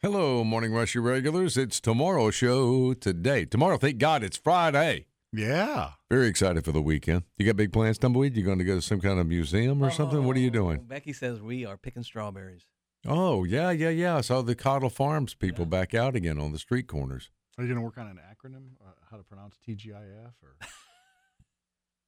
[0.00, 1.56] Hello, Morning Rush regulars.
[1.56, 3.44] It's tomorrow show today.
[3.44, 5.06] Tomorrow, thank God, it's Friday.
[5.32, 5.92] Yeah.
[6.08, 7.24] Very excited for the weekend.
[7.36, 8.36] You got big plans, Tumbleweed?
[8.36, 10.24] You going to go to some kind of museum or something?
[10.24, 10.84] What are you Oh, doing?
[10.84, 12.62] Becky says we are picking strawberries.
[13.06, 14.16] Oh, yeah, yeah, yeah.
[14.16, 17.30] I saw the Cottle Farms people back out again on the street corners.
[17.58, 18.74] Are you going to work on an acronym?
[18.80, 20.56] Uh, how to pronounce TGIF or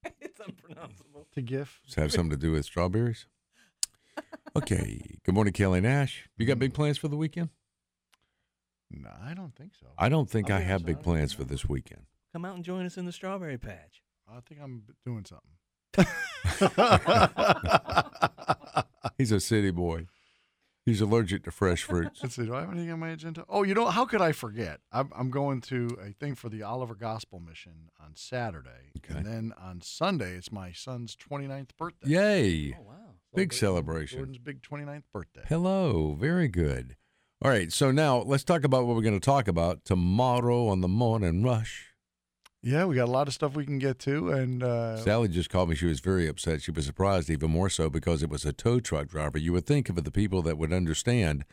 [0.21, 1.27] it's unpronounceable.
[1.33, 1.81] to GIF?
[1.85, 3.25] Does it have something to do with strawberries?
[4.53, 4.99] Okay.
[5.23, 6.27] Good morning, Kelly Nash.
[6.37, 7.47] You got big plans for the weekend?
[8.91, 9.87] No, I don't think so.
[9.97, 10.85] I don't think I I think have so.
[10.87, 12.03] big plans for this weekend.
[12.33, 14.01] Come out and join us in the strawberry patch.
[14.29, 15.51] I think I'm doing something.
[19.17, 20.07] He's a city boy.
[20.85, 22.21] He's allergic to fresh fruits.
[22.23, 22.45] Let's see.
[22.45, 23.45] Do I have anything on my agenda?
[23.47, 24.79] Oh, you know, how could I forget?
[24.91, 28.91] I'm, I'm going to a thing for the Oliver Gospel Mission on Saturday.
[28.97, 29.19] Okay.
[29.19, 32.09] And then on Sunday, it's my son's 29th birthday.
[32.09, 32.77] Yay.
[32.79, 32.95] Oh wow!
[33.35, 34.19] Big celebration.
[34.19, 35.43] Jordan's big 29th birthday.
[35.47, 36.95] Hello, very good.
[37.43, 40.81] All right, so now let's talk about what we're going to talk about tomorrow on
[40.81, 41.87] the morning rush.
[42.61, 44.29] Yeah, we got a lot of stuff we can get to.
[44.29, 45.75] And uh, Sally just called me.
[45.75, 46.61] She was very upset.
[46.61, 49.39] She was surprised, even more so, because it was a tow truck driver.
[49.39, 51.43] You would think of the people that would understand.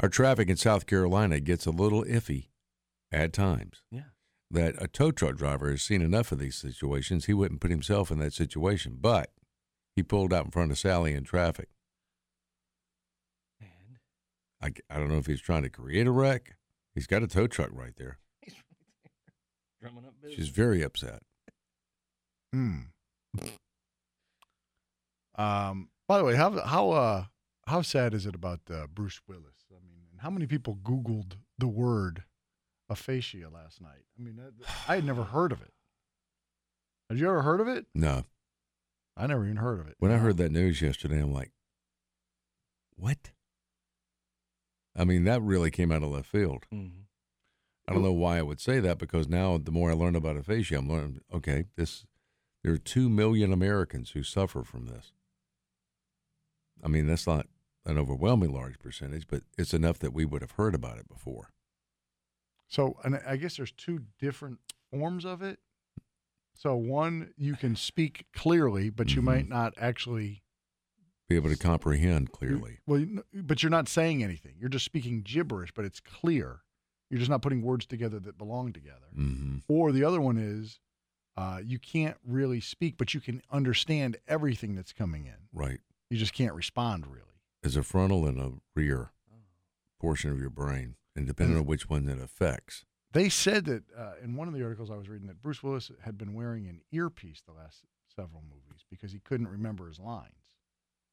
[0.00, 2.46] Our traffic in South Carolina gets a little iffy
[3.12, 3.82] at times.
[3.90, 4.12] Yeah.
[4.50, 7.26] That a tow truck driver has seen enough of these situations.
[7.26, 9.30] He wouldn't put himself in that situation, but
[9.94, 11.68] he pulled out in front of Sally in traffic.
[14.62, 16.56] And I, I don't know if he's trying to create a wreck.
[16.94, 18.18] He's got a tow truck right there.
[18.40, 18.62] he's right
[19.04, 19.12] there,
[19.80, 20.38] drumming up business.
[20.38, 21.22] She's very upset.
[22.52, 22.80] Hmm.
[25.36, 25.88] Um.
[26.08, 27.24] By the way, how how uh
[27.66, 29.64] how sad is it about uh, Bruce Willis?
[29.70, 32.24] I mean, and how many people Googled the word
[32.90, 34.04] aphasia last night?
[34.18, 34.52] I mean, that-
[34.88, 35.72] I had never heard of it.
[37.08, 37.86] Had you ever heard of it?
[37.94, 38.24] No.
[39.16, 39.94] I never even heard of it.
[39.98, 41.52] When I heard that news yesterday, I'm like,
[42.96, 43.30] what?
[44.94, 46.66] I mean, that really came out of left field.
[46.72, 47.04] Mhm.
[47.88, 50.36] I don't know why I would say that because now the more I learn about
[50.36, 52.06] aphasia, I'm learning, okay, this,
[52.62, 55.12] there are 2 million Americans who suffer from this.
[56.82, 57.48] I mean, that's not
[57.84, 61.50] an overwhelming large percentage, but it's enough that we would have heard about it before.
[62.68, 64.60] So, and I guess there's two different
[64.90, 65.58] forms of it.
[66.54, 69.24] So, one you can speak clearly, but you Mhm.
[69.26, 70.41] might not actually
[71.28, 72.78] Be able to comprehend clearly.
[72.86, 74.54] Well, but you're not saying anything.
[74.58, 76.60] You're just speaking gibberish, but it's clear.
[77.10, 79.06] You're just not putting words together that belong together.
[79.14, 80.80] hmm Or the other one is
[81.36, 85.36] uh, you can't really speak, but you can understand everything that's coming in.
[85.52, 85.80] Right.
[86.10, 87.40] You just can't respond really.
[87.62, 89.12] There's a frontal and a rear
[90.00, 92.84] portion of your brain, and depending on which one that affects.
[93.12, 95.90] They said that uh, in one of the articles I was reading that Bruce Willis
[96.04, 97.84] had been wearing an earpiece the last
[98.16, 100.41] several movies because he couldn't remember his lines.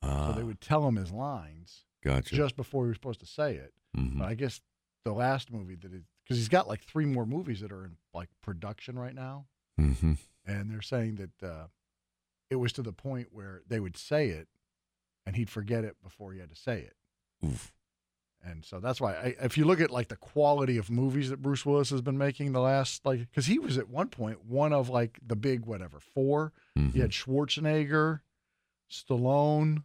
[0.01, 2.33] Ah, So they would tell him his lines gotcha.
[2.35, 3.73] just before he was supposed to say it.
[3.97, 4.19] Mhm.
[4.19, 4.61] But I guess
[5.03, 7.97] the last movie that it because he's got like three more movies that are in
[8.13, 9.47] like production right now,
[9.79, 10.17] Mhm.
[10.45, 11.67] and they're saying that uh,
[12.51, 14.47] it was to the point where they would say it,
[15.25, 16.95] and he'd forget it before he had to say it.
[17.43, 17.73] Oof.
[18.41, 21.41] And so that's why, I, if you look at like the quality of movies that
[21.41, 24.71] Bruce Willis has been making the last like, because he was at one point one
[24.71, 26.95] of like the big whatever 4 He Mhm.
[26.95, 28.21] had Schwarzenegger,
[28.89, 29.83] Stallone.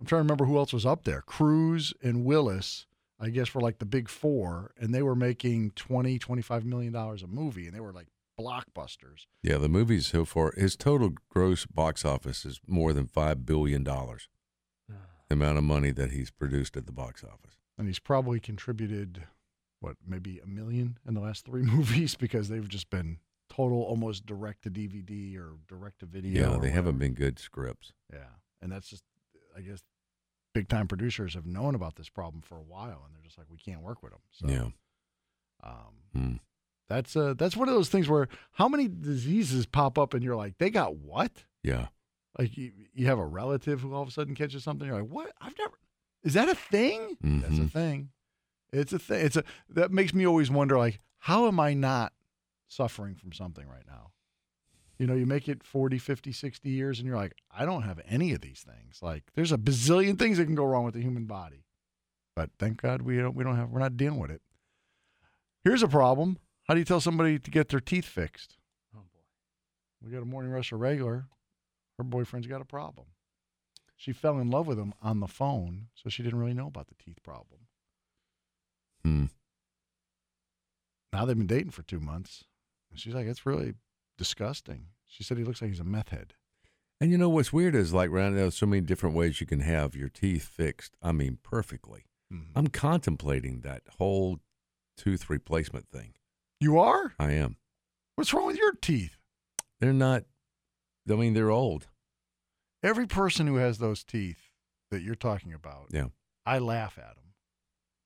[0.00, 1.22] I'm trying to remember who else was up there.
[1.22, 2.86] Cruise and Willis,
[3.20, 7.22] I guess, were like the big four, and they were making 20, 25 million dollars
[7.22, 8.06] a movie, and they were like
[8.38, 9.26] blockbusters.
[9.42, 13.84] Yeah, the movies so far, his total gross box office is more than $5 billion.
[15.28, 17.58] The amount of money that he's produced at the box office.
[17.76, 19.24] And he's probably contributed,
[19.78, 23.18] what, maybe a million in the last three movies because they've just been
[23.50, 26.40] total almost direct to DVD or direct to video.
[26.40, 27.92] Yeah, or they haven't been good scripts.
[28.10, 28.20] Yeah.
[28.62, 29.04] And that's just,
[29.54, 29.82] I guess,
[30.58, 33.46] big time producers have known about this problem for a while, and they're just like,
[33.50, 34.20] we can't work with them.
[34.32, 34.70] So, Yeah.
[35.62, 36.36] um, Hmm.
[36.88, 40.36] that's uh, that's one of those things where how many diseases pop up, and you're
[40.36, 41.44] like, they got what?
[41.62, 41.88] Yeah.
[42.38, 44.86] Like you, you have a relative who all of a sudden catches something.
[44.86, 45.32] You're like, what?
[45.40, 45.78] I've never.
[46.22, 47.16] Is that a thing?
[47.20, 47.70] That's a Mhm.
[47.72, 48.10] thing.
[48.72, 49.24] It's a thing.
[49.26, 52.12] It's a that makes me always wonder, like, how am I not
[52.68, 54.12] suffering from something right now?
[54.98, 58.00] You know, you make it 40, 50, 60 years, and you're like, I don't have
[58.08, 58.98] any of these things.
[59.00, 61.64] Like, there's a bazillion things that can go wrong with the human body,
[62.34, 64.42] But thank God we don't we don't have we're not dealing with it.
[65.62, 66.38] Here's a problem.
[66.64, 68.56] How do you tell somebody to get their teeth fixed?
[68.94, 70.04] Oh boy.
[70.04, 71.26] We got a morning rush regular.
[71.96, 73.06] Her boyfriend's got a problem.
[73.96, 76.86] She fell in love with him on the phone, so she didn't really know about
[76.86, 77.62] the teeth problem.
[79.04, 79.24] Hmm.
[81.12, 82.44] Now they've been dating for two months.
[82.90, 83.74] And she's like, it's really
[84.18, 84.88] disgusting.
[85.06, 86.34] She said he looks like he's a meth head.
[87.00, 89.60] And you know what's weird is like right now, so many different ways you can
[89.60, 90.96] have your teeth fixed.
[91.00, 92.06] I mean, perfectly.
[92.32, 92.50] Mhm.
[92.56, 94.40] I'm contemplating that whole
[94.96, 96.14] tooth replacement thing.
[96.60, 97.14] You are?
[97.18, 97.56] I am.
[98.16, 99.16] What's wrong with your teeth?
[99.80, 100.24] They're not.
[101.08, 101.86] I mean, they're old.
[102.82, 104.50] Every person who has those teeth
[104.90, 106.08] that you're talking about, Yeah.
[106.44, 107.34] I laugh at them.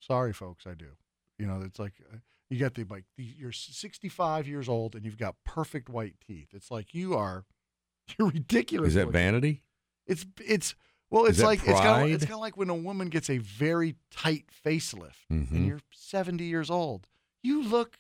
[0.01, 0.97] Sorry, folks, I do.
[1.39, 2.19] You know, it's like uh,
[2.53, 6.49] you got the like the, you're 65 years old and you've got perfect white teeth.
[6.53, 7.45] It's like you are
[8.19, 8.89] you're ridiculous.
[8.89, 9.13] Is that looking.
[9.13, 9.63] vanity?
[10.07, 10.75] It's it's
[11.11, 13.39] well, it's like it's kind of it's kind of like when a woman gets a
[13.39, 15.51] very tight facelift Mhm.
[15.51, 17.07] and you're 70 years old.
[17.43, 17.97] You look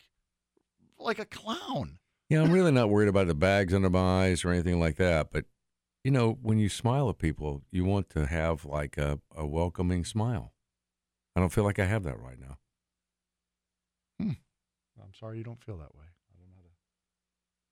[0.99, 1.99] like a clown.
[2.31, 5.31] Yeah, I'm really not worried about the bags under my eyes or anything like that.
[5.31, 5.45] But
[6.05, 10.05] you know, when you smile at people, you want to have like a, a welcoming
[10.05, 10.53] smile.
[11.37, 12.59] I don't feel like I have that right now.
[14.31, 16.05] I'm sorry you don't feel that way.
[16.05, 16.69] I don't know how to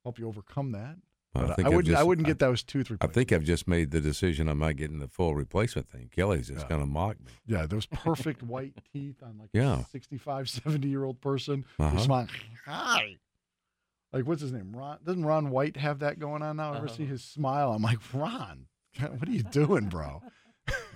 [0.04, 0.96] help you overcome that.
[1.34, 1.96] I I, think I've wouldn't.
[1.96, 3.04] I wouldn't get those tooth replacements.
[3.04, 6.08] I think I've just made the decision I'm not getting the full replacement thing.
[6.14, 6.68] Kelly's just Yeah.
[6.68, 7.30] going to mock me.
[7.46, 9.80] Yeah, those perfect white teeth on like Yeah.
[9.80, 11.64] a 65, 70 year old person.
[11.78, 11.98] Uh-huh.
[12.00, 12.26] smile,
[12.66, 13.16] hi.
[14.12, 14.72] Like what's his name?
[14.74, 16.72] Ron doesn't Ron White have that going on now?
[16.72, 16.96] I ever Uh-huh.
[16.96, 17.72] see his smile?
[17.72, 18.66] I'm like, Ron,
[18.98, 20.20] what are you doing, bro?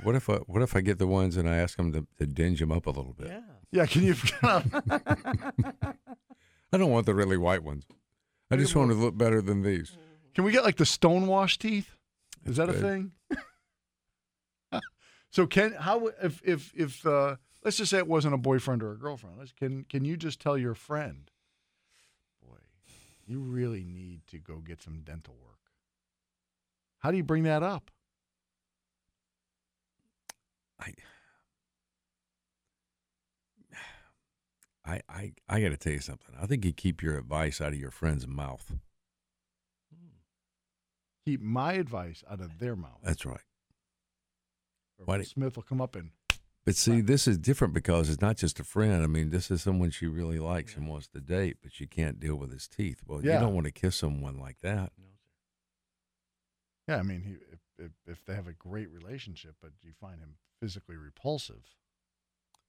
[0.02, 2.26] What if I, what if I get the ones and I ask them to, to
[2.26, 3.28] dinge them up a little bit?
[3.28, 3.40] Yeah.
[3.70, 4.62] Yeah, can you I
[6.72, 7.84] don't want the really white ones.
[8.50, 9.96] I just want to look better than these.
[10.34, 11.96] can we get like the stonewash teeth?
[12.44, 13.12] Is that a thing?
[15.30, 18.92] so can how if if if uh let's just say it wasn't a boyfriend or
[18.92, 19.38] a girlfriend.
[19.38, 21.30] Let's, can can you just tell your friend,
[22.46, 22.58] boy,
[23.26, 25.58] you really need to go get some dental work.
[26.98, 27.90] How do you bring that up?
[30.80, 30.92] I,
[34.86, 36.34] I, I, I got to tell you something.
[36.40, 38.70] I think you keep your advice out of your friend's mouth.
[39.94, 40.08] Hmm.
[41.26, 43.00] Keep my advice out of their mouth.
[43.02, 43.40] That's right.
[44.98, 46.10] Or why do- Smith will come up and
[46.66, 49.02] But see, this is different because it's not just a friend.
[49.02, 52.20] I mean, this is someone she really likes and wants to date, but she can't
[52.20, 53.00] deal with his teeth.
[53.06, 53.34] Well, Yeah.
[53.34, 54.92] you don't want to kiss someone like that.
[54.98, 56.92] No, sir.
[56.92, 56.96] yeah.
[56.98, 60.36] I mean, he, if, if if they have a great relationship, but you find him
[60.60, 61.64] physically repulsive,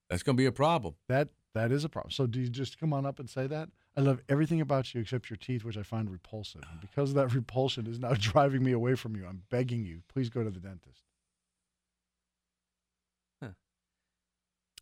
[0.10, 0.96] That's going to be a problem.
[1.08, 2.12] that that is a problem.
[2.12, 3.70] So do you just come on up and say that?
[3.96, 6.64] I love everything about you except your teeth, which I find repulsive.
[6.70, 9.26] And because of that repulsion is now driving me away from you.
[9.26, 11.04] I'm begging you, please go to the dentist.
[13.42, 13.52] Huh.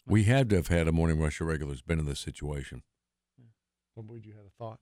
[0.07, 2.81] We had to have had a morning rush of regulars been in this situation.
[3.93, 4.79] What would you had a thought?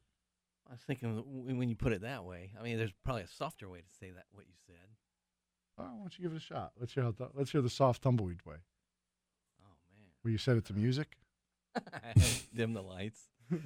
[0.70, 1.24] I was thinking
[1.58, 2.54] when you put it that way.
[2.58, 4.88] I mean, there's probably a softer way to say that what you said.
[5.78, 6.72] Oh, why don't you give it a shot?
[6.80, 8.58] Let's hear how th- let's hear the soft tumbleweed way.
[10.24, 10.24] Man.
[10.24, 11.18] Where you set it to music.
[12.56, 13.22] Dim the lights.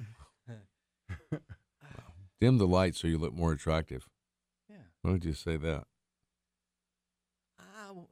[2.40, 4.08] Dim the lights so you look more attractive.
[4.68, 4.76] Yeah.
[5.02, 5.84] Why don't you say that?
[7.58, 8.06] Ah, I w-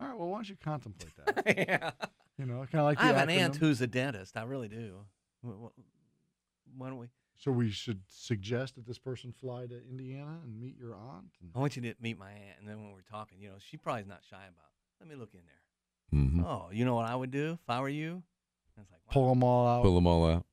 [0.00, 0.18] All right.
[0.18, 1.44] Well, why don't you contemplate that?
[1.56, 1.90] yeah.
[2.38, 4.36] you know, I kind of like I the have an aunt who's a dentist.
[4.36, 4.96] I really do.
[5.44, 7.06] Wh- wh- Why don't we?
[7.38, 11.26] So we should suggest that this person fly to Indiana and meet your aunt.
[11.40, 13.56] And, I want you to meet my aunt, and then when we're talking, you know,
[13.58, 14.70] she probably's not shy about.
[15.00, 15.54] Let me look in there.
[16.14, 16.44] Mm-hmm.
[16.44, 18.22] Oh, you know what I would do if I were you?
[18.76, 19.12] And it's like wow.
[19.12, 19.82] pull them all out.
[19.82, 20.44] Pull them all out.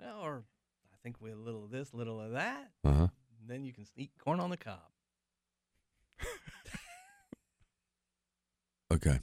[0.00, 0.42] Yeah, or
[0.92, 3.06] I think with a little of this, little of that, Uh huh.
[3.46, 4.78] then you can eat corn on the cob.
[8.92, 9.20] Okay.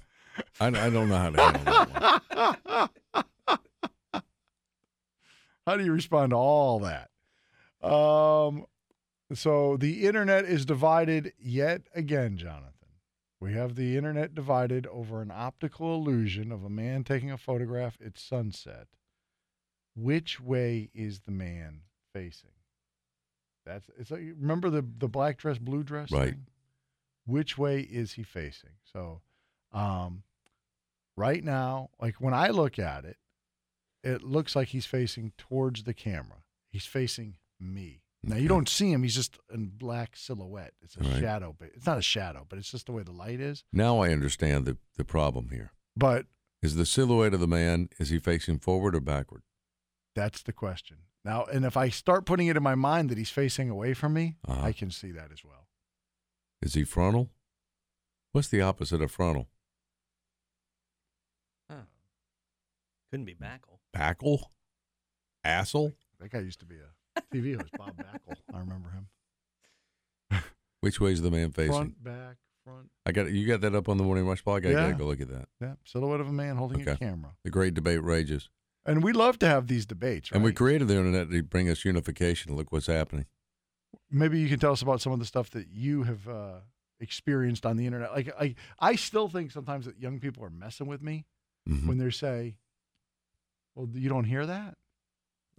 [0.60, 3.24] I, I don't know how to handle that one.
[5.68, 7.10] How do you respond to all that?
[7.88, 8.66] Um,
[9.32, 12.74] so the internet is divided yet again, Jonathan.
[13.42, 17.98] We have the internet divided over an optical illusion of a man taking a photograph
[18.06, 18.88] at sunset.
[19.96, 21.82] Which way is the man
[22.14, 22.52] facing?
[23.66, 26.32] That's it's like remember the the black dress, blue dress, Right.
[26.32, 26.48] thing?
[27.26, 28.72] Which way is he facing?
[28.92, 29.22] So,
[29.72, 30.24] um,
[31.16, 33.18] right now, like when I look at it,
[34.04, 36.44] it looks like he's facing towards the camera.
[36.70, 38.02] He's facing me.
[38.22, 40.74] Now you don't see him; he's just in black silhouette.
[40.82, 41.20] It's a Right.
[41.22, 43.64] shadow, but it's not a shadow, but it's just the way the light is.
[43.72, 45.72] Now I understand the, the problem here.
[45.96, 46.26] But
[46.62, 49.44] Is the silhouette of the man, is he facing forward or backward?
[50.16, 50.98] that's the question.
[51.24, 54.14] Now, and if I start putting it in my mind that he's facing away from
[54.14, 54.66] me, Uh-huh.
[54.66, 55.68] I can see that as well.
[56.62, 57.30] Is he frontal?
[58.34, 59.48] What's the opposite of frontal?
[61.70, 61.84] Uh,
[63.10, 63.80] Couldn't be Backle.
[63.96, 64.44] Backle?
[65.46, 65.94] Assel?
[66.20, 66.92] That guy used to be a
[67.34, 68.36] TV host, Bob Backel.
[68.54, 70.42] I remember him.
[70.82, 71.74] Which way is the man facing?
[71.74, 72.90] Front, back, front.
[73.06, 74.66] I got you got that up on the morning rush blog.
[74.66, 74.76] I Yeah.
[74.82, 75.48] gotta go look at that.
[75.62, 77.36] Yeah, silhouette of a man holding a camera.
[77.44, 78.50] The great debate rages,
[78.86, 80.38] And we love to have these debates, right?
[80.38, 82.56] and we created the internet to bring us unification.
[82.56, 83.26] Look what's happening.
[84.10, 86.60] Maybe you can tell us about some of the stuff that you have uh,
[87.00, 88.12] experienced on the internet.
[88.12, 91.26] Like, I, I still think sometimes that young people are messing with me
[91.68, 91.88] Mhm.
[91.88, 92.56] when they say,
[93.76, 94.78] "Well, you don't hear that."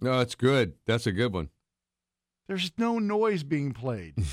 [0.01, 0.73] No, it's good.
[0.85, 1.49] That's a good one.
[2.51, 4.15] There's no noise being played.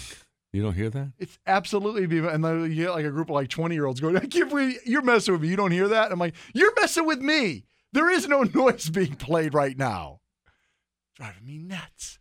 [0.51, 1.13] You don't hear that?
[1.19, 4.01] It's absolutely be and then you get like a group of like 20 year olds
[4.01, 5.49] going, I can't believe you're messing with me.
[5.49, 6.11] You don't hear that?
[6.11, 7.67] I'm like, you're messing with me.
[7.93, 10.21] There is no noise being played right now.
[11.17, 12.19] Driving me nuts.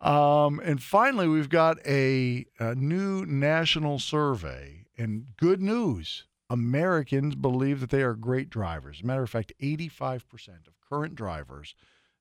[0.00, 6.24] Um, and finally, we've got a, a new national survey and good news.
[6.50, 8.96] Americans believe that they are great drivers.
[8.98, 11.76] As a matter of fact, 85% of current drivers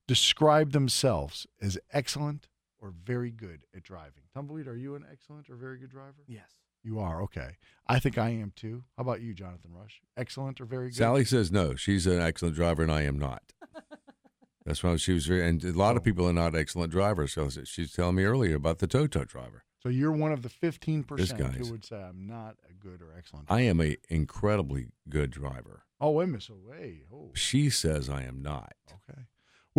[0.07, 2.47] describe themselves as excellent
[2.81, 4.23] or very good at driving.
[4.33, 6.23] Tumbleweed, are you an excellent or very good driver?
[6.27, 6.49] Yes.
[6.83, 7.57] You are okay.
[7.87, 8.83] I think I am too.
[8.97, 10.01] How about you, Jonathan Rush?
[10.15, 10.95] Excellent or very good?
[10.95, 11.75] Sally says no.
[11.75, 13.43] She's an excellent driver, and I am not.
[14.65, 15.47] That's why she was very.
[15.47, 16.05] And a lot of Oh.
[16.05, 17.33] people are not excellent drivers.
[17.33, 19.63] So she's telling me earlier about the tow truck driver.
[19.81, 23.01] So you're one of the 15% This guy's- who would say I'm not a good
[23.01, 23.47] or excellent.
[23.47, 23.59] Driver.
[23.61, 25.83] I am a incredibly good driver.
[26.01, 26.43] oh, wait a minute.
[26.43, 27.05] So wait.
[27.13, 28.73] Oh, She says I am not.
[29.09, 29.21] okay.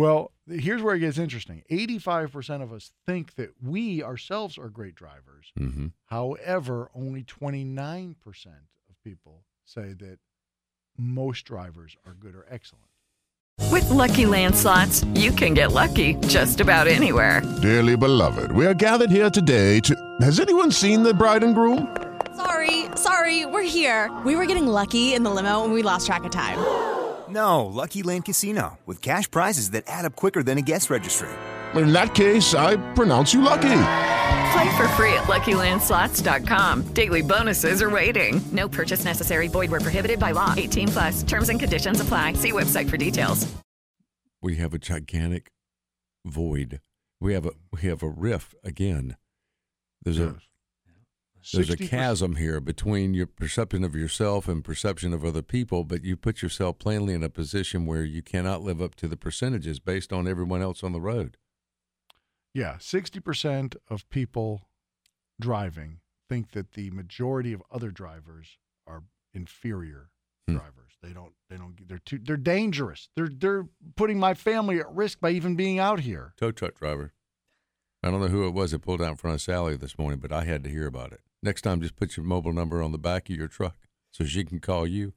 [0.01, 1.61] Well, here's where it gets interesting.
[1.69, 5.51] 85% of us think that we ourselves are great drivers.
[5.55, 8.15] hmm However, only 29%
[8.89, 10.17] of people say that
[10.97, 12.85] most drivers are good or excellent.
[13.69, 17.43] With Lucky Land slots, you can get lucky just about anywhere.
[17.61, 19.95] Dearly beloved, we are gathered here today to.
[20.21, 21.95] Has anyone seen the bride and groom?
[22.35, 24.09] Sorry, sorry, we're here.
[24.25, 26.57] We were getting lucky in the limo and we lost track of time.
[27.31, 31.29] No, Lucky Land Casino, with cash prizes that add up quicker than a guest registry.
[31.75, 33.83] In that case, I pronounce you lucky.
[34.51, 36.93] Play for free at LuckyLandSlots.com.
[36.93, 38.41] Daily bonuses are waiting.
[38.51, 39.47] No purchase necessary.
[39.47, 40.53] Void where prohibited by law.
[40.57, 41.23] 18 plus.
[41.23, 42.33] Terms and conditions apply.
[42.33, 43.47] See website for details.
[44.41, 45.51] We have a gigantic
[46.25, 46.81] void.
[47.21, 49.15] We have a we have a rift again.
[50.03, 50.35] There's a
[51.53, 55.83] there's a 60% chasm here between your perception of yourself and perception of other people,
[55.83, 59.17] but you put yourself plainly in a position where you cannot live up to the
[59.17, 61.37] percentages based on everyone else on the road.
[62.53, 64.67] Yeah, 60% of people
[65.39, 68.57] driving think that the majority of other drivers
[68.87, 70.09] are inferior
[70.47, 70.55] Hmm.
[70.55, 70.97] drivers.
[71.03, 73.09] They don't they don't they're too they're dangerous.
[73.15, 76.33] They're they're putting my family at risk by even being out here.
[76.37, 77.13] Tow truck driver.
[78.03, 80.19] I don't know who it was that pulled out in front of Sally this morning,
[80.19, 81.21] but I had to hear about it.
[81.43, 83.75] Next time, just put your mobile number on the back of your truck
[84.11, 85.13] so she can call you.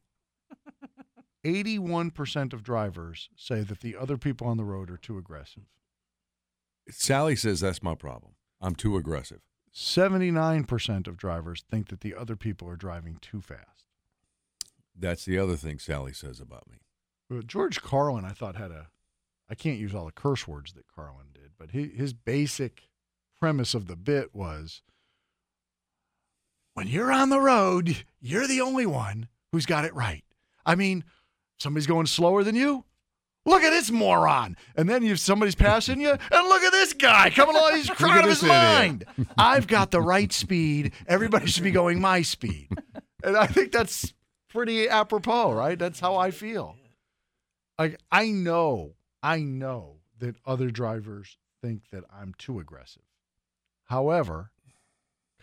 [1.44, 5.64] 81% of drivers say that the other people on the road are too aggressive.
[6.88, 8.32] Sally says that's my problem.
[8.60, 9.40] I'm too aggressive.
[9.74, 13.84] 79% of drivers think that the other people are driving too fast.
[14.96, 17.42] That's the other thing Sally says about me.
[17.46, 18.88] George Carlin, I thought, had a.
[19.50, 22.88] I can't use all the curse words that Carlin did, but his, his basic
[23.38, 24.82] premise of the bit was
[26.74, 30.24] when you're on the road, you're the only one who's got it right.
[30.66, 31.04] I mean,
[31.58, 32.84] somebody's going slower than you.
[33.46, 34.56] Look at this moron.
[34.76, 37.76] And then you somebody's passing you, and look at this guy coming along.
[37.76, 38.54] He's crying out of his idiot.
[38.54, 39.04] mind.
[39.38, 40.92] I've got the right speed.
[41.06, 42.68] Everybody should be going my speed.
[43.22, 44.14] And I think that's
[44.48, 45.78] pretty apropos, right?
[45.78, 46.76] That's how I feel.
[47.78, 53.02] Like I know, I know that other drivers think that I'm too aggressive.
[53.84, 54.50] However,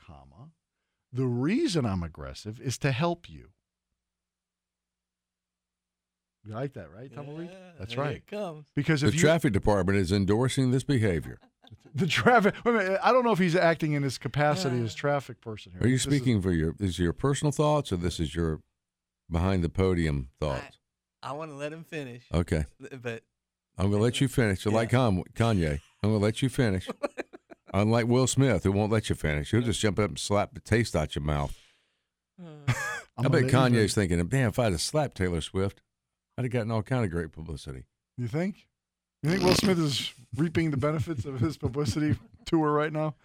[0.05, 0.49] comma,
[1.13, 3.49] the reason I'm aggressive is to help you.
[6.43, 7.49] You like that, right, Tumbleweed?
[7.51, 8.15] Yeah, That's here right.
[8.17, 8.65] It comes.
[8.75, 11.37] Because The you, traffic department is endorsing this behavior.
[11.95, 14.95] the traffic, wait a minute, I don't know if he's acting in his capacity as
[14.95, 15.81] traffic person here.
[15.83, 18.59] Are you This is- speaking for your is your personal thoughts or this is your
[19.29, 20.79] behind the podium thoughts?
[21.21, 22.65] I want to let him finish, Okay.
[22.79, 23.21] but
[23.77, 24.63] I'm gonna let you finish.
[24.63, 24.97] So like Yeah.
[24.97, 26.89] Con- Kanye, I'm gonna let you finish.
[27.73, 29.51] Unlike Will Smith, who won't let you finish.
[29.51, 31.57] He'll just jump up and slap the taste out your mouth.
[33.17, 35.81] I'm I bet Kanye's thinking, "Damn, if I'd have slapped Taylor Swift,
[36.37, 37.83] I'd have gotten all kind of great publicity.
[38.17, 38.67] You think?
[39.23, 43.15] You think Will Smith is reaping the benefits of his publicity tour right now?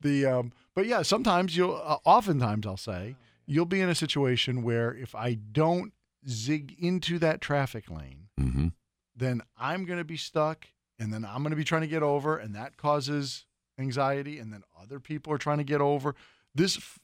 [0.00, 4.62] The um, but yeah, sometimes you'll, uh, oftentimes I'll say you'll be in a situation
[4.62, 5.92] where if I don't
[6.28, 8.68] zig into that traffic lane, Mm-hmm.
[9.14, 10.66] then I'm going to be stuck,
[10.98, 13.44] and then I'm going to be trying to get over, and that causes
[13.78, 16.14] anxiety, and then other people are trying to get over.
[16.54, 16.98] This f-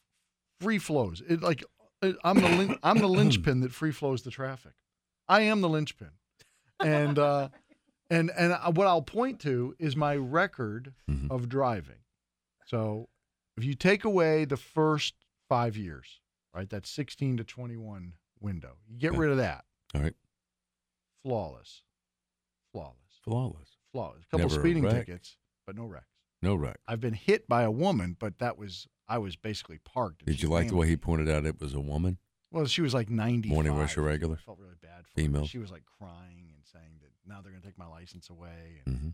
[0.60, 1.22] free flows.
[1.28, 1.64] It like
[2.02, 4.72] it, I'm the lin- I'm the linchpin that free flows the traffic.
[5.28, 6.10] I am the linchpin,
[6.80, 7.48] and uh,
[8.10, 11.30] and and uh, what I'll point to is my record Mhm.
[11.30, 12.00] of driving.
[12.66, 13.08] So
[13.56, 15.14] if you take away the first
[15.48, 16.20] five years,
[16.54, 19.18] right, that's 16 to 21 window, you get Yeah.
[19.18, 19.64] rid of that.
[19.94, 20.14] All right.
[21.24, 21.82] Flawless,
[22.72, 23.68] flawless, Flawless.
[23.92, 24.22] flawless.
[24.24, 25.06] A couple Never speeding wreck.
[25.06, 26.06] tickets, but no wrecks.
[26.42, 26.78] No wreck.
[26.86, 30.24] I've been hit by a woman, but that was I was basically parked.
[30.26, 30.90] Did you like the way me.
[30.90, 32.18] he pointed out it was a woman?
[32.50, 33.48] Well, she was like 90.
[33.48, 34.36] Morning rush irregular?
[34.40, 35.42] I felt really bad for Female?
[35.42, 35.46] her.
[35.46, 38.82] She was like crying and saying that now they're going to take my license away.
[38.86, 39.08] And hmm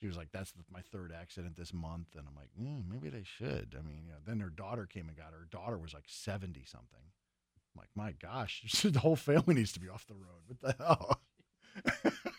[0.00, 2.08] she was like, that's the, my third accident this month.
[2.18, 3.76] And I'm like, mm, maybe they should.
[3.78, 5.38] I mean, you know, then her daughter came and got her.
[5.38, 6.98] Her daughter was like 70 something.
[7.00, 10.42] I'm like, my gosh, the whole family needs to be off the road.
[10.48, 11.20] What the hell?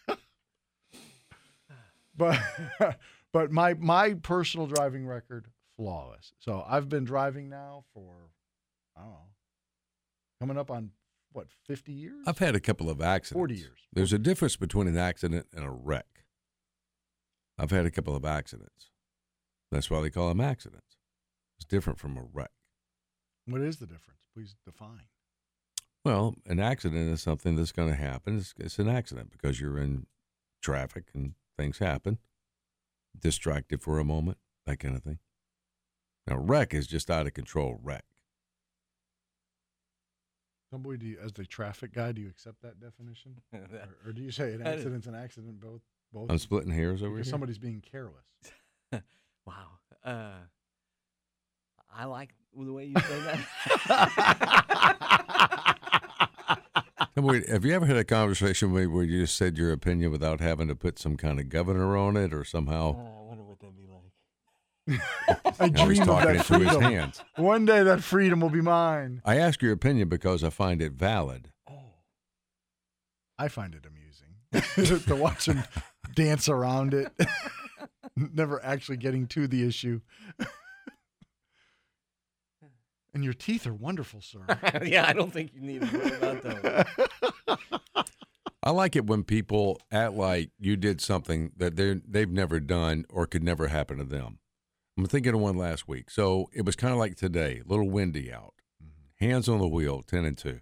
[2.18, 2.38] but
[3.34, 6.32] but my my personal driving record flawless.
[6.40, 8.14] So I've been driving now for
[8.96, 9.28] I don't know,
[10.40, 10.92] coming up on
[11.34, 12.24] what 50 years.
[12.28, 13.34] I've had a couple of accidents.
[13.40, 13.80] 40 years.
[13.92, 16.06] There's a difference between an accident and a wreck.
[17.58, 18.92] I've had a couple of accidents.
[19.72, 20.98] That's why they call them accidents.
[21.58, 22.52] It's different from a wreck.
[23.48, 24.22] What is the difference?
[24.34, 25.08] Please define.
[26.06, 28.38] Well, an accident is something that's going to happen.
[28.38, 30.06] It's, it's an accident because you're in
[30.62, 32.20] traffic and things happen.
[33.20, 35.20] Distracted for a moment, that kind of thing.
[36.28, 38.04] Now, wreck is just out of control wreck.
[40.72, 44.14] Somebody, do you, as the traffic guy, do you accept that definition, That- or, or
[44.14, 45.60] do you say an that is- accident's an accident?
[45.60, 46.32] Both, both.
[46.32, 47.24] I'm splitting hairs over here.
[47.24, 48.26] somebody's being careless.
[49.46, 49.68] wow.
[50.04, 50.32] Uh,
[51.96, 53.20] I like the way you say
[53.88, 54.98] that.
[57.16, 60.12] Now, wait, have you ever had a conversation where where you just said your opinion
[60.12, 62.96] without having to put some kind of governor on it or Uh, somehow?
[62.96, 65.02] I wonder what that'd be like.
[65.62, 67.24] I Now he's dream of talking that it through his hands.
[67.36, 69.22] One day that freedom will be mine.
[69.24, 71.50] I ask your opinion because I find it valid.
[73.38, 75.64] I find it amusing to watch him
[76.16, 77.12] dance around it,
[78.16, 80.02] never actually getting to the issue.
[83.14, 84.46] And your teeth are wonderful, sir.
[84.84, 88.06] yeah, I don't think you need to worry about those.
[88.64, 93.06] I like it when people act like you did something that they they've never done
[93.10, 94.40] or could never happen to them.
[94.98, 96.10] I'm thinking of one last week.
[96.10, 98.54] So it was kind of like today, a little windy out.
[98.82, 99.26] Mm-hmm.
[99.26, 100.62] Hands on the wheel, ten and two,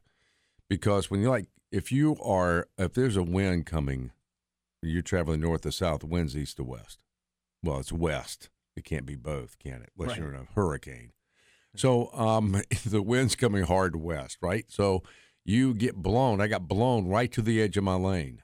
[0.67, 4.11] because when you like, if you are, if there's a wind coming,
[4.81, 6.97] you're traveling north to south, wind's east to west.
[7.63, 8.49] Well, it's west.
[8.75, 9.91] It can't be both, can it?
[9.97, 11.11] Unless you're in a hurricane.
[11.75, 14.65] So um, the wind's coming hard west, right?
[14.69, 15.03] So
[15.45, 16.41] you get blown.
[16.41, 18.41] I got blown right to the edge of my lane.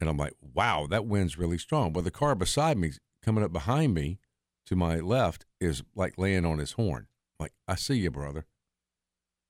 [0.00, 1.92] And I'm like, wow, that wind's really strong.
[1.92, 4.18] But the car beside me, coming up behind me
[4.66, 7.06] to my left, is like laying on his horn.
[7.38, 8.46] like, I see you, brother.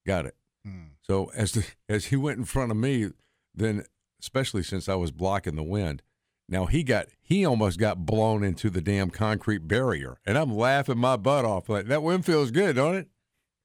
[0.06, 0.36] Got it.
[0.64, 0.94] Hmm.
[1.02, 3.10] So as the, as he went in front of me,
[3.54, 3.84] then
[4.20, 6.02] especially since I was blocking the wind,
[6.50, 10.98] now he got he almost got blown into the damn concrete barrier, and I'm laughing
[10.98, 11.68] my butt off.
[11.68, 13.08] Like that wind feels good, don't it?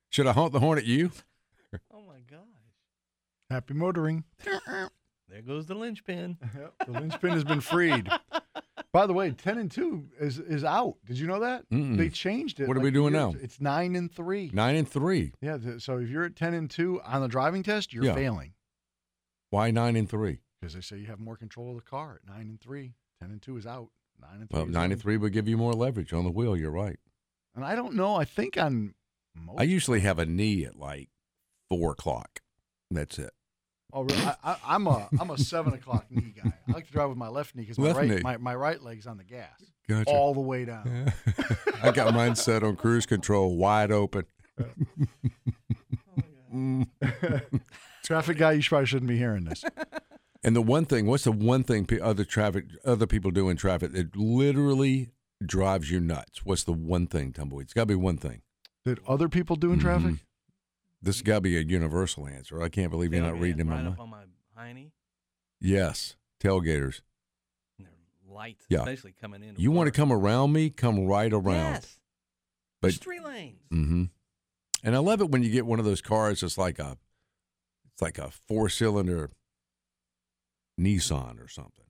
[0.09, 1.11] Should I honk the horn at you?
[1.93, 2.39] Oh my gosh.
[3.49, 4.23] Happy motoring.
[5.27, 6.37] There goes the linchpin.
[6.57, 8.07] Yep, the linchpin has been freed.
[8.93, 10.95] By the way, ten and two is is out.
[11.05, 11.97] Did you know that Mm-mm.
[11.97, 12.67] they changed it?
[12.69, 13.33] What are we doing now?
[13.41, 14.51] It's nine and three.
[14.53, 15.33] Nine and three.
[15.41, 15.57] Yeah.
[15.57, 18.13] th- So if you're at ten and two on the driving test, you're Yeah.
[18.13, 18.53] failing
[19.49, 20.39] Why nine and three?
[20.65, 22.93] Because they say you have more control of the car at nine and three.
[23.21, 23.89] Ten and two is out.
[24.19, 24.58] Nine and three.
[24.58, 24.93] Well, nine in.
[24.93, 26.58] and three would give you more leverage on the wheel.
[26.58, 26.97] You're right.
[27.56, 28.15] And I don't know.
[28.15, 28.95] I think on
[29.36, 29.60] most.
[29.60, 31.10] I usually have a knee at like
[31.69, 32.39] four o'clock.
[32.89, 33.32] That's it.
[33.93, 34.23] Oh, really?
[34.23, 36.51] I, I, I'm a I'm a seven o'clock knee guy.
[36.67, 38.21] I like to drive with my left knee because my Left right knee.
[38.23, 39.51] my, my right leg's on the gas
[39.88, 40.10] Gotcha.
[40.10, 41.13] all the way down.
[41.84, 44.25] I got mine set on cruise control, wide open.
[46.54, 46.88] Mm.
[48.06, 49.63] Traffic guy, you probably shouldn't be hearing this.
[50.45, 53.93] And the one thing, what's the one thing other traffic, other people do in traffic
[53.93, 55.10] that literally
[55.43, 56.45] drives you nuts?
[56.45, 57.65] What's the one thing, Tumbleweed?
[57.65, 58.43] It's got to be one thing.
[58.84, 60.12] That other people do in traffic?
[60.12, 60.19] Mhm.
[61.01, 62.62] This has got to be a universal answer.
[62.62, 63.93] I can't believe you're not Tailgate reading in my right mind.
[63.95, 64.23] up on my
[64.55, 64.91] hiney.
[65.60, 67.01] Yes, tailgaters.
[67.79, 68.79] And they're light, Yeah.
[68.79, 69.55] especially coming in.
[69.58, 70.69] You want to come around me?
[70.69, 71.73] Come right around.
[71.73, 71.99] Yes.
[72.81, 73.62] But There's three lanes.
[73.71, 74.03] Mm-hmm.
[74.84, 76.43] And I love it when you get one of those cars.
[76.43, 76.97] It's like a,
[77.91, 79.31] it's like a four cylinder
[80.79, 81.85] Nissan or something.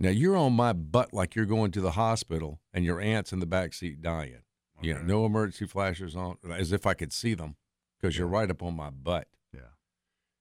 [0.00, 3.38] Now you're on my butt like you're going to the hospital, and your aunt's in
[3.40, 4.42] the back seat dying.
[4.82, 7.56] You know, no emergency flashers on, as if I could see them,
[8.00, 9.28] because you're right up on my butt.
[9.52, 9.60] Yeah.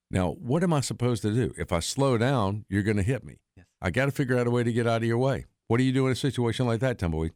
[0.09, 1.53] Now, what am I supposed to do?
[1.57, 3.39] If I slow down, you're going to hit me.
[3.55, 3.67] Yes.
[3.81, 5.45] I got to figure out a way to get out of your way.
[5.67, 7.31] What do you do in a situation like that, Tumbleweed?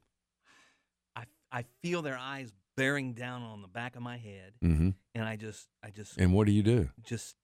[1.16, 4.90] I I feel their eyes bearing down on the back of my head, Mm-hmm.
[5.16, 6.90] and I just I just And what do you do?
[7.04, 7.36] just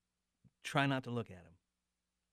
[0.64, 1.53] try not to look at them.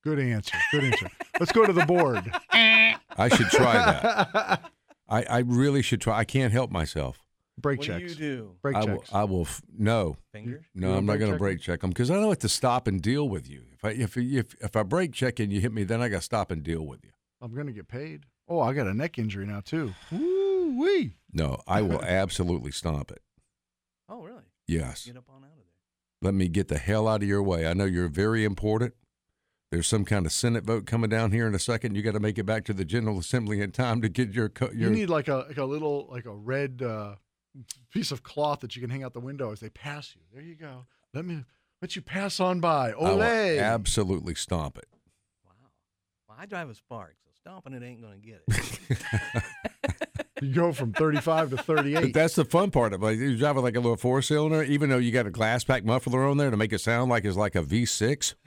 [0.02, 0.56] Good answer.
[0.72, 1.10] Good answer.
[1.38, 2.30] Let's go to the board.
[2.52, 4.70] I should try that.
[5.08, 6.16] I, I really should try.
[6.18, 7.22] I can't help myself.
[7.60, 8.14] Brake what checks.
[8.14, 8.56] do you do?
[8.62, 8.96] Brake I will.
[8.98, 9.10] checks.
[9.12, 9.42] I will.
[9.42, 10.64] f- No, Fingers?
[10.74, 13.02] no, I'm don't going to brake check them because I don't have to stop and
[13.02, 13.64] deal with you.
[13.72, 16.18] If I if if if I brake check and you hit me, then I got
[16.18, 17.10] to stop and deal with you.
[17.42, 18.24] I'm gonna get paid.
[18.48, 19.92] Oh, I got a neck injury now too.
[20.10, 21.16] Woo wee.
[21.32, 23.20] No, I will absolutely stomp it.
[24.08, 24.42] Oh, really?
[24.66, 25.04] Yes.
[25.04, 25.66] Get up on out of there.
[26.22, 27.66] Let me get the hell out of your way.
[27.66, 28.94] I know you're very important.
[29.70, 31.94] There's some kind of Senate vote coming down here in a second.
[31.94, 34.48] You got to make it back to the General Assembly in time to get your
[34.48, 37.14] co- You need like a like a little like a red uh,
[37.92, 40.22] piece of cloth that you can hang out the window as they pass you.
[40.33, 40.87] There you go.
[41.14, 41.44] Let me
[41.80, 42.90] let you pass on by.
[42.90, 43.62] I will Olay.
[43.62, 44.88] absolutely stomp it.
[45.46, 45.52] Wow.
[46.28, 49.42] Well, I drive a Spark, so stomping it ain't going to get it.
[50.42, 52.14] You go from 35 to But 38.
[52.14, 53.18] that's the fun part of it.
[53.18, 55.85] You drive it like a little four cylinder, even though you got a glass pack
[55.85, 58.35] muffler on there to make it sound like it's like a V6.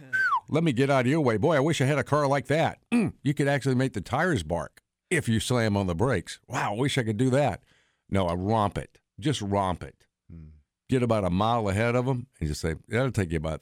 [0.50, 1.38] Let me get out of your way.
[1.38, 2.80] Boy, I wish I had a car like that.
[2.94, 6.40] Mm, you could actually make the tires bark if you slam on the brakes.
[6.48, 7.62] Wow, I wish I could do that.
[8.10, 9.00] No, I romp it.
[9.20, 10.06] Just romp it.
[10.90, 13.62] Get about a mile ahead of them and just say, that'll take you about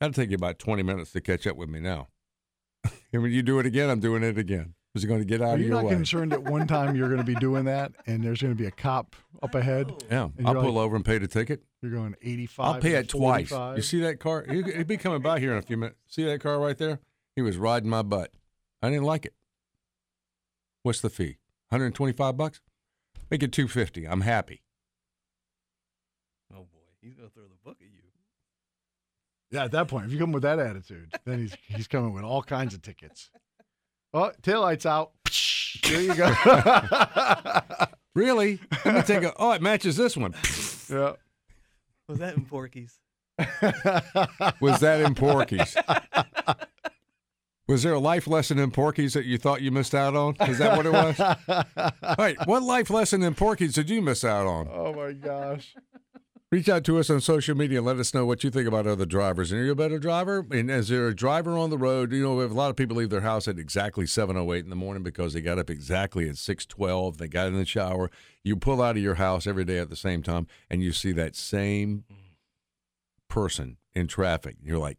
[0.00, 2.08] that'll take you about 20 minutes to catch up with me now.
[3.12, 4.74] and when you do it again, I'm doing it again.
[4.94, 5.94] Is it going to get out Are of you your not way?
[5.94, 8.66] concerned that one time you're going to be doing that and there's going to be
[8.66, 9.90] a cop up ahead?
[9.90, 9.98] Oh.
[10.10, 11.62] Yeah, And I'll you're pull like- over and pay the ticket.
[11.80, 12.66] You're going 85.
[12.74, 13.50] I'll pay to it twice.
[13.50, 14.44] You see that car?
[14.48, 15.98] He'll, he'll be coming by here in a few minutes.
[16.08, 17.00] See that car right there?
[17.34, 18.30] He was riding my butt.
[18.82, 19.34] I didn't like it.
[20.82, 21.38] What's the fee?
[21.70, 22.60] 125 bucks?
[23.30, 24.04] Make it 250.
[24.06, 24.62] I'm happy.
[26.52, 26.66] oh, boy.
[27.00, 28.02] He's going to throw the book at you.
[29.50, 32.24] Yeah, at that point, if you come with that attitude, then he's he's coming with
[32.24, 33.30] all kinds of tickets.
[34.14, 35.12] Oh, taillights out.
[35.88, 36.32] There you go.
[38.14, 38.60] Really?
[38.84, 39.32] Let me take a.
[39.38, 40.32] Oh, it matches this one.
[40.90, 41.14] yeah.
[42.08, 42.98] Was that in Porky's?
[44.60, 45.74] Was that in Porky's?
[47.66, 50.36] Was there a life lesson in Porky's that you thought you missed out on?
[50.46, 52.18] Is that what it was?
[52.18, 54.68] Wait, what life lesson in Porky's did you miss out on?
[54.70, 55.74] Oh my gosh.
[56.52, 58.86] Reach out to us on social media and let us know what you think about
[58.86, 59.50] other drivers.
[59.50, 60.46] And are you a better driver?
[60.50, 62.12] And is there a driver on the road?
[62.12, 65.02] You know, a lot of people leave their house at exactly 7.08 in the morning
[65.02, 67.16] because they got up exactly at 6.12.
[67.16, 68.10] They got in the shower.
[68.44, 71.12] You pull out of your house every day at the same time, and you see
[71.12, 72.04] that same
[73.30, 74.56] person in traffic.
[74.62, 74.98] You're like,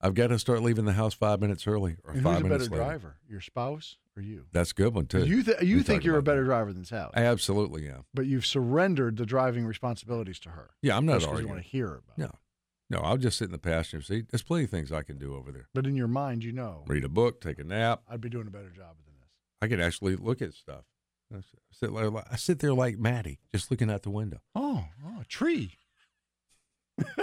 [0.00, 2.44] I've got to start leaving the house five minutes early or And five who's a
[2.44, 2.90] minutes better later.
[2.98, 4.46] driver, your spouse or you?
[4.52, 5.24] That's a good one, too.
[5.24, 6.46] You th- We you think you're a better that.
[6.46, 8.04] driver than Sally, I absolutely am.
[8.14, 10.70] but you've surrendered the driving responsibilities to her.
[10.82, 12.16] Yeah, I'm not 'cause you want to hear about.
[12.16, 12.20] it.
[12.20, 12.30] No.
[12.90, 14.28] No, I'll just sit in the passenger seat.
[14.30, 15.68] There's plenty of things I can do over there.
[15.74, 18.02] But in your mind, you know, Read a book, take a nap.
[18.08, 19.28] I'd be doing a better job than this.
[19.60, 20.84] I could actually look at stuff.
[21.34, 24.40] I sit, like, I sit there like Maddie, just looking out the window.
[24.54, 25.76] Oh, oh a tree.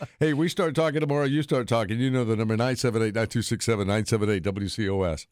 [0.20, 1.24] Hey, we start talking tomorrow.
[1.24, 1.98] You start talking.
[1.98, 5.26] You know the number 978 9267 978 WCOS.